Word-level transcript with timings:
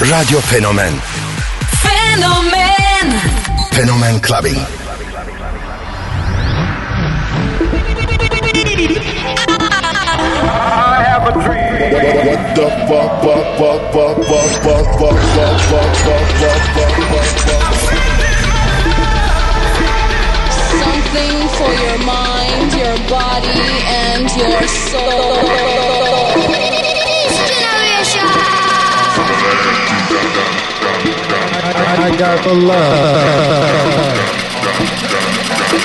Radyo 0.00 0.40
Fenomen 0.40 0.94
Fenomen 1.82 3.10
Fenomen 3.72 4.20
Clubbing. 4.22 4.54
I 10.46 11.02
have 11.02 11.26
a 11.26 11.32
dream. 11.32 11.90
What 12.28 12.42
the 12.54 12.68
fuck, 12.86 13.10
fuck, 13.22 13.58
fuck, 13.58 13.82
fuck, 13.92 14.14
fuck, 14.22 14.46
fuck, 14.62 14.86
fuck, 14.98 15.18
fuck, 15.34 15.58
fuck, 15.66 15.90
fuck, 16.06 16.26
fuck, 16.38 16.62
fuck, 16.78 16.94
fuck, 17.10 17.26
fuck. 17.42 17.64
Something 20.78 21.36
for 21.58 21.72
your 21.74 21.98
mind, 22.06 22.70
your 22.78 22.96
body, 23.10 23.66
and 23.90 24.30
your 24.36 24.62
soul. 24.68 25.77
Got 32.18 32.42
the 32.42 32.52
love. 32.52 32.74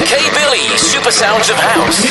K 0.04 0.18
Billy, 0.34 0.78
Super 0.80 1.12
Sounds 1.12 1.52
of 1.52 1.58
House. 1.58 2.10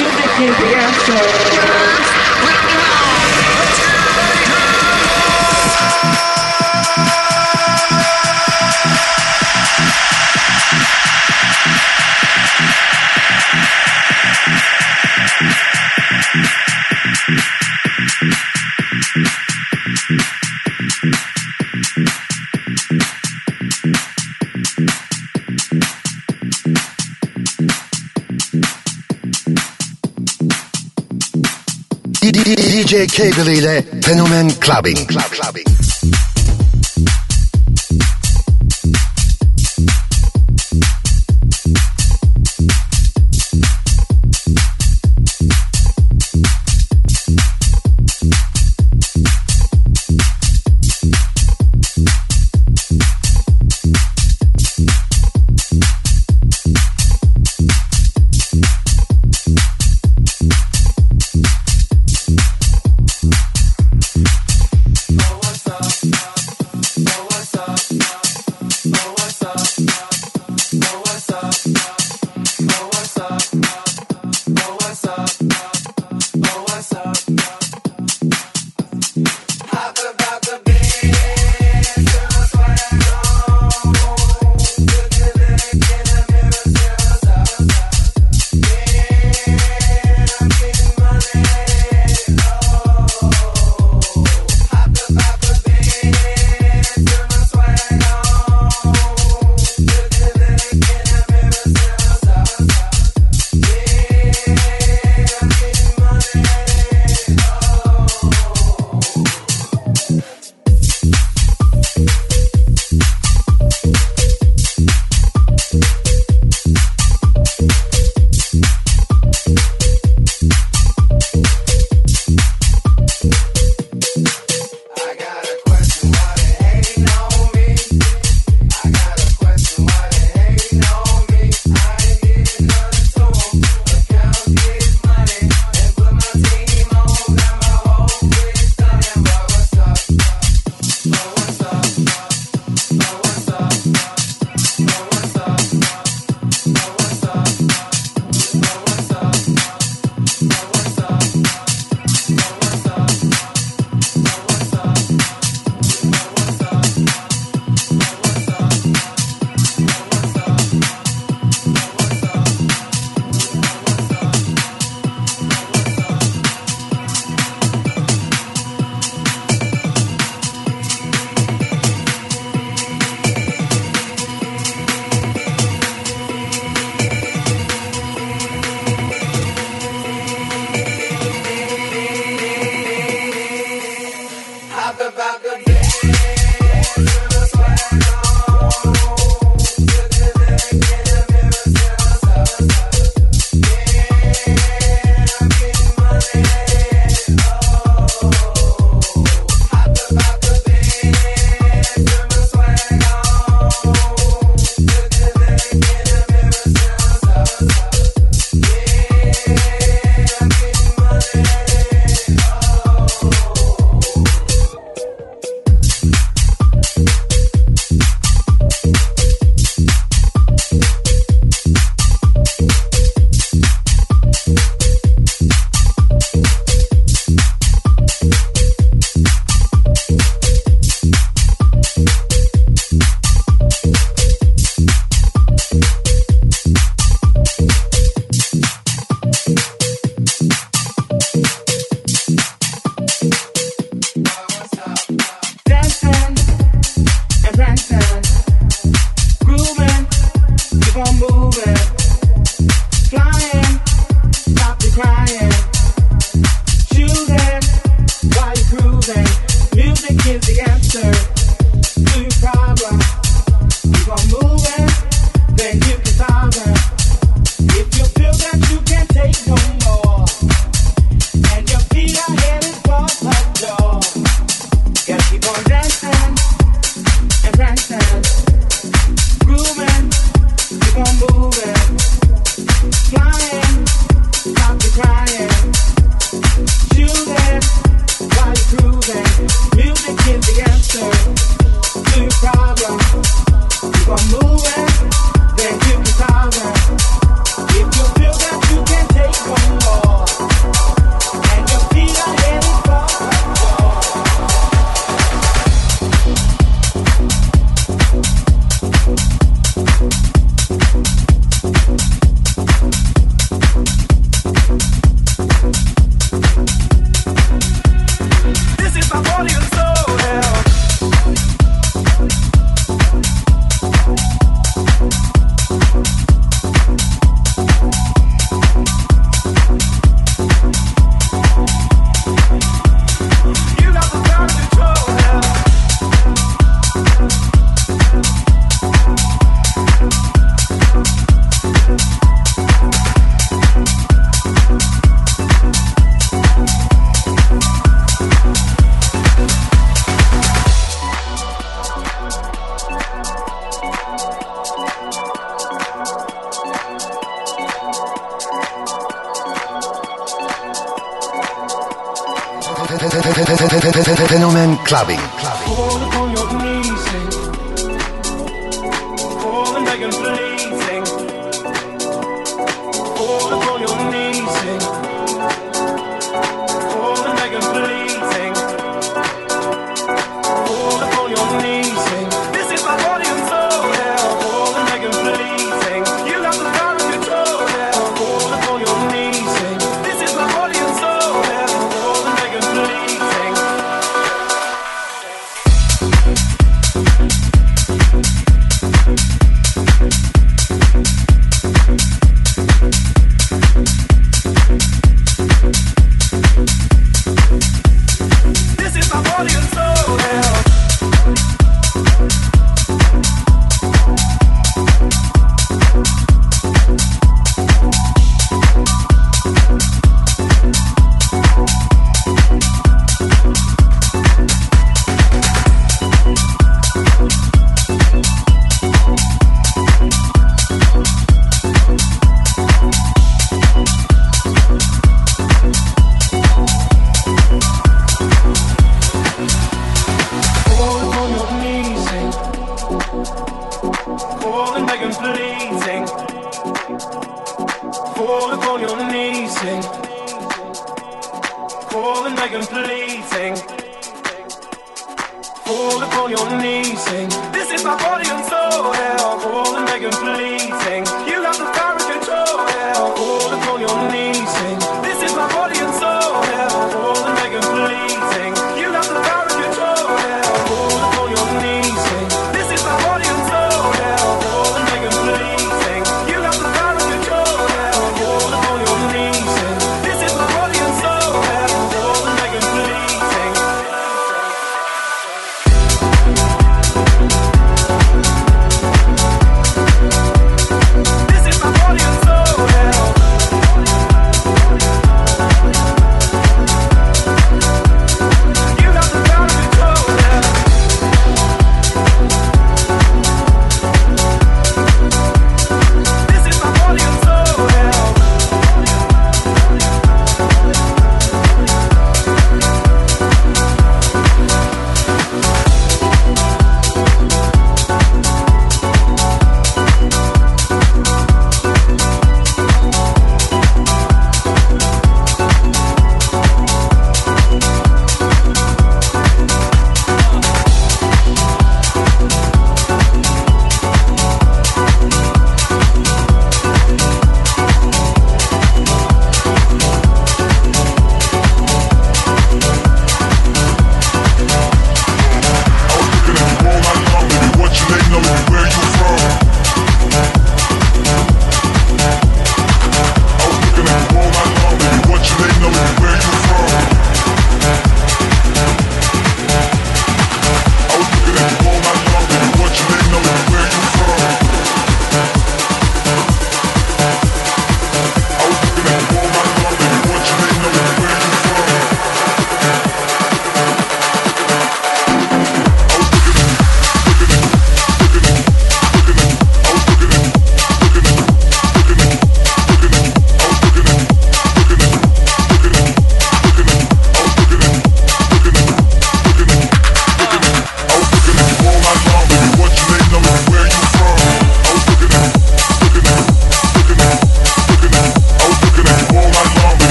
DJ 32.93 33.07
Cable 33.07 33.55
ile 33.55 33.85
Fenomen 34.03 34.59
Clubbing. 34.59 35.07
Club 35.07 35.31
Clubbing. 35.31 35.82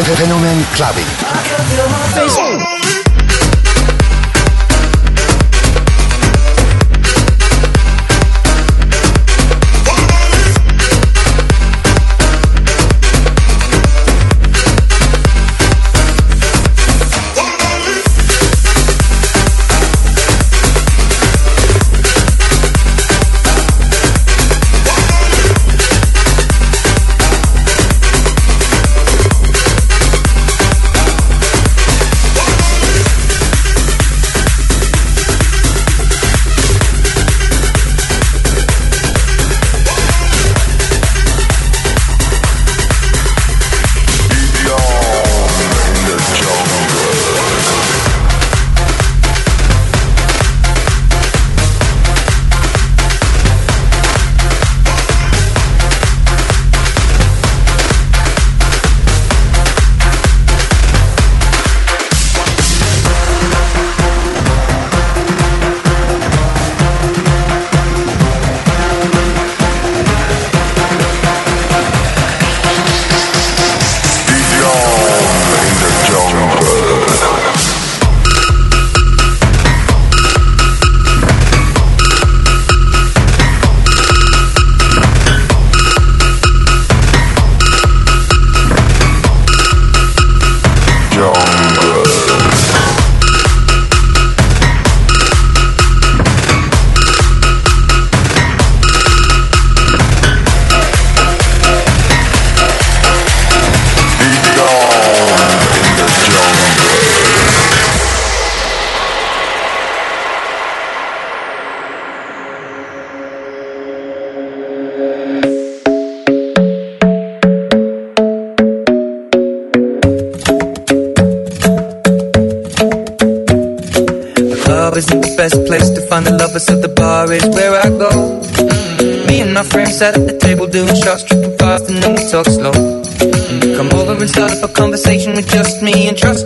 Fenomen 0.00 0.64
Clubbing. 0.74 1.31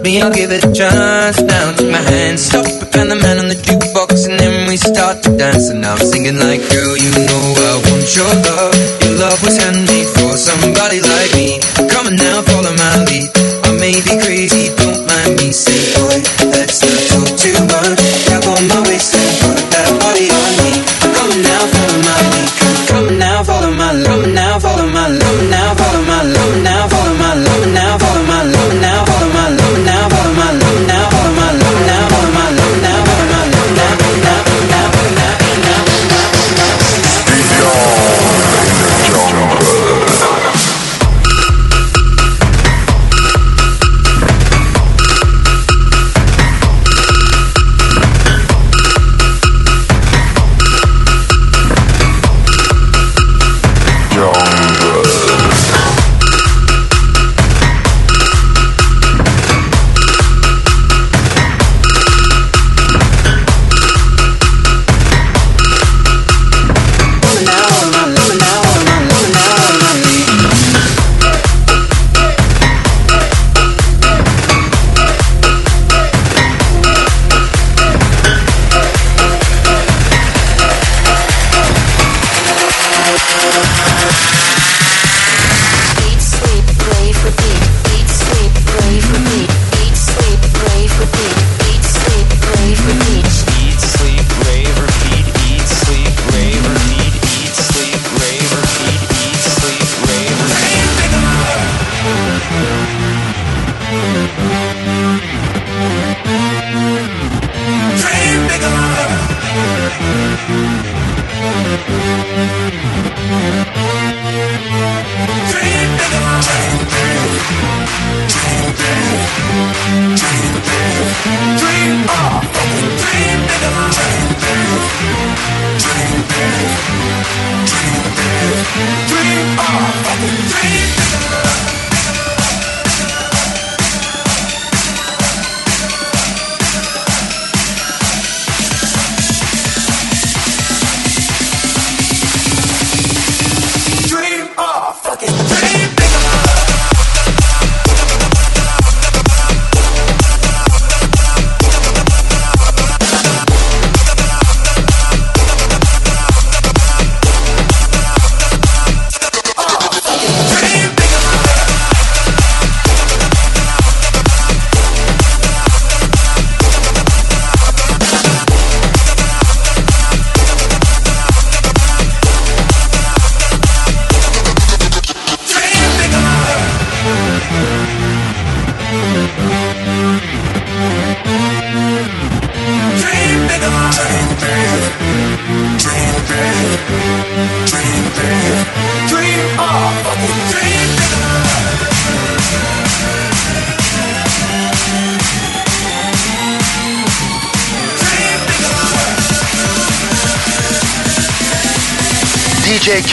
me, 0.06 0.22
I'll 0.22 0.32
give 0.32 0.52
it 0.52 0.64
a 0.64 0.72
chance. 0.72 1.40
Now 1.42 1.72
take 1.72 1.90
my 1.90 1.98
hand, 1.98 2.38
stop 2.38 2.66
and 2.96 3.10
the 3.10 3.16
man 3.16 3.38
on 3.38 3.48
the 3.48 3.58
jukebox 3.66 4.28
And 4.28 4.38
then 4.38 4.68
we 4.68 4.76
start 4.76 5.22
to 5.24 5.36
dance. 5.36 5.68
And 5.68 5.84
I'm 5.84 5.98
singing 5.98 6.38
like 6.38 6.62
you. 6.72 6.85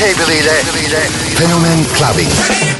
DJ 0.03 0.15
Cable 0.15 0.79
ile 0.79 1.09
Fenomen 1.35 1.85
Clubbing. 1.93 2.72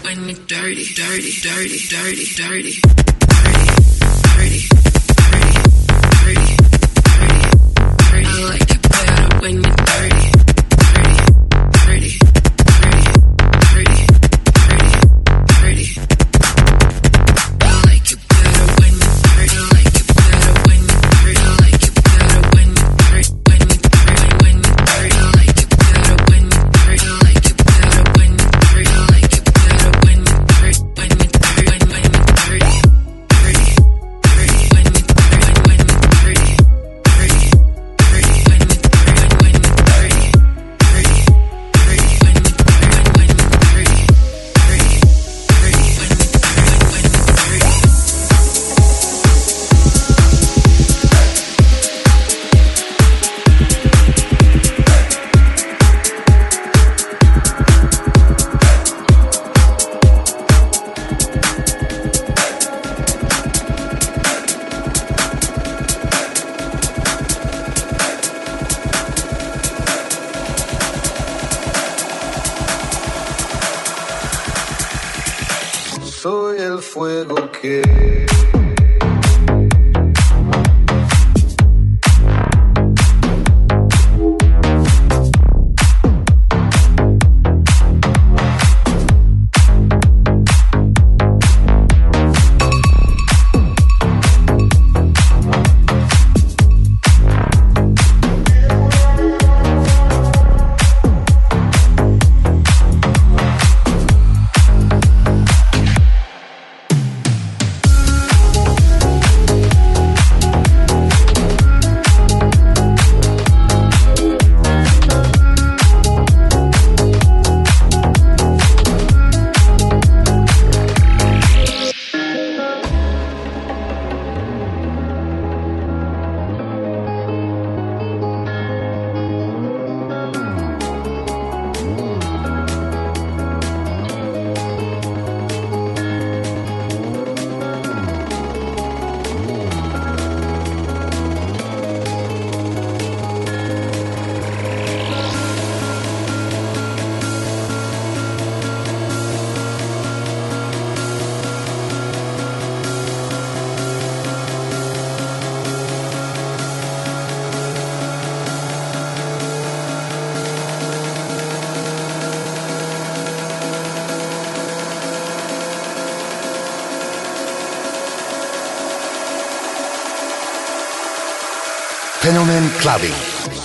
when 0.00 0.28
you're 0.28 0.38
dirty, 0.46 0.84
dirty, 0.94 1.32
dirty, 1.40 1.78
dirty, 1.88 2.26
dirty. 2.34 3.01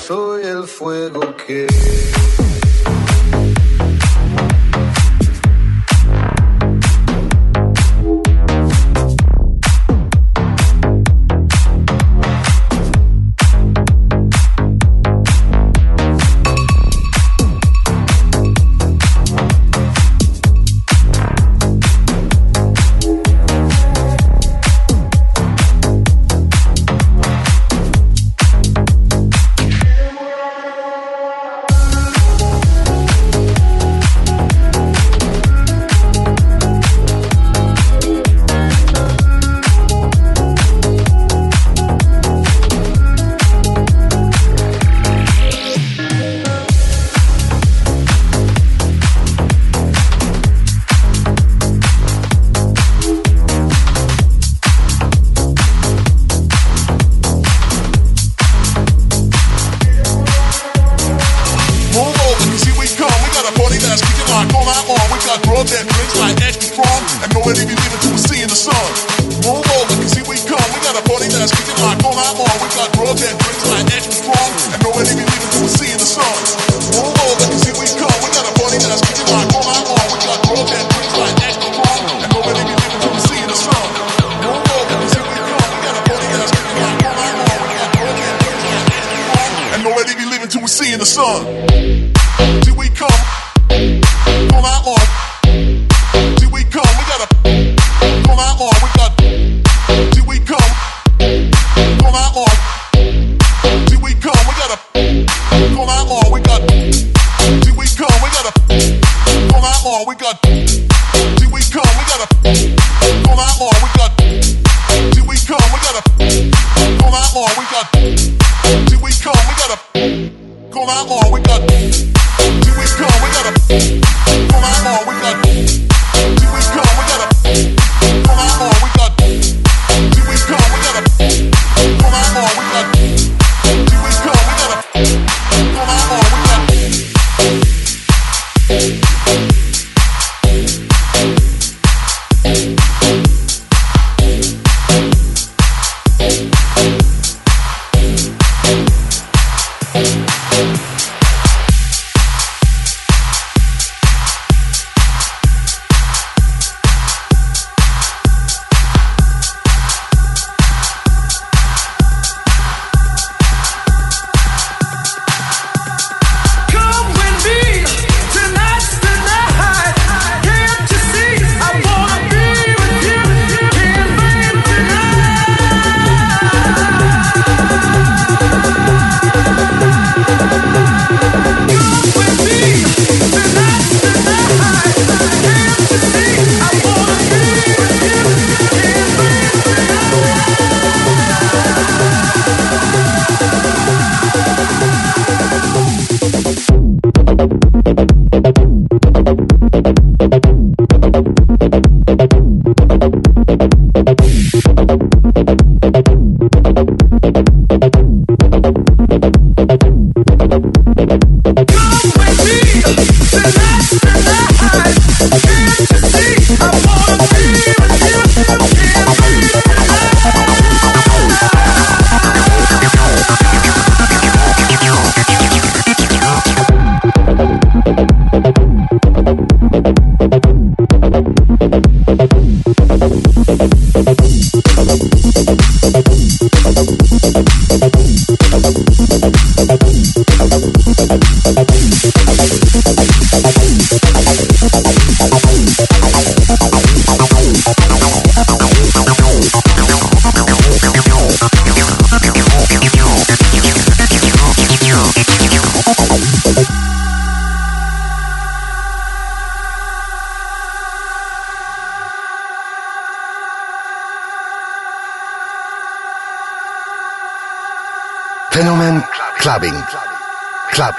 Soy 0.05 0.43
el 0.43 0.67
fuego 0.67 1.35
que. 1.37 1.86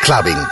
Clubbing. 0.09 0.48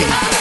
Clubbing. 0.00 0.39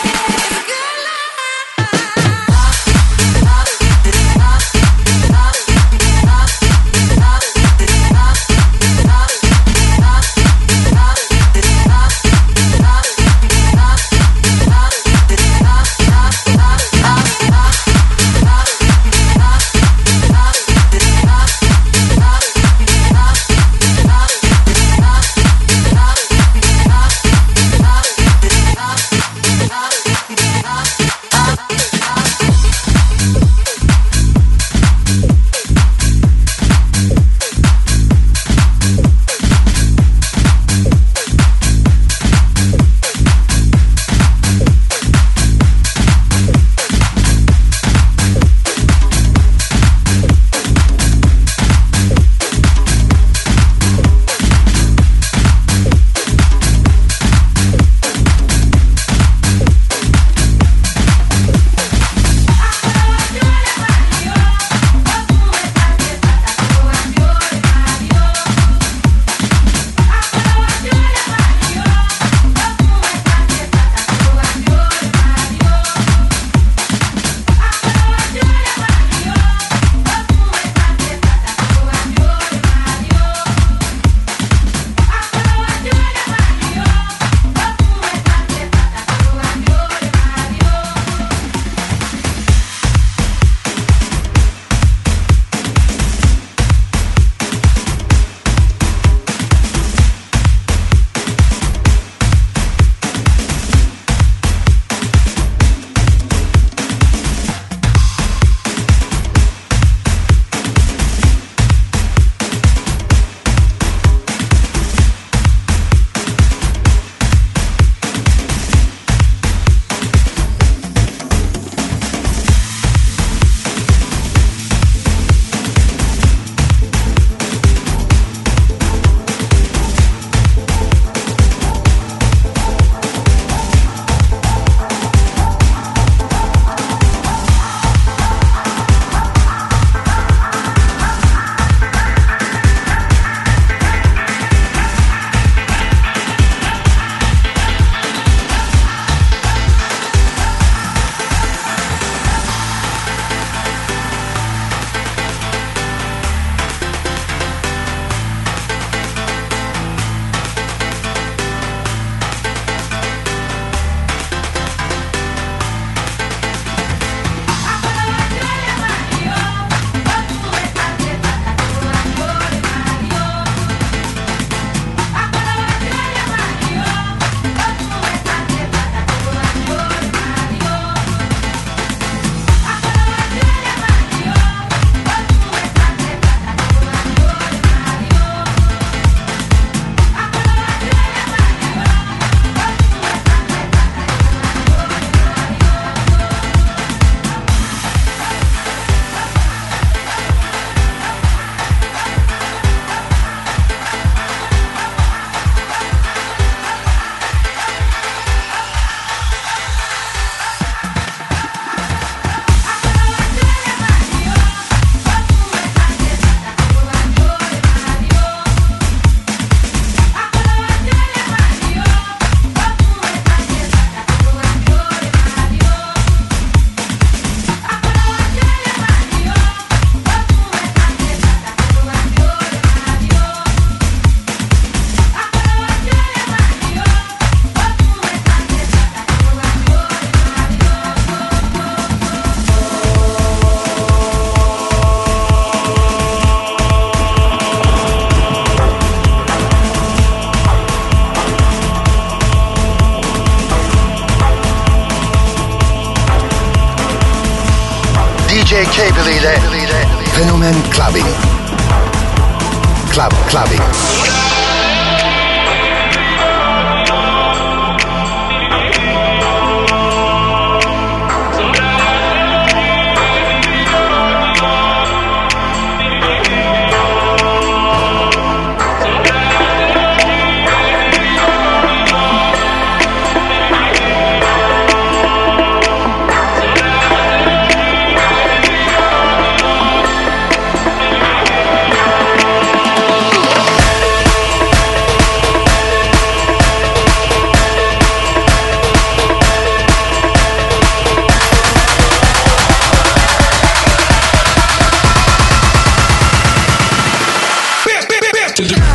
Abracadabra. 308.39 308.68